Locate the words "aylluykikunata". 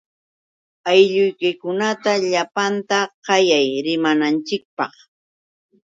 0.89-2.11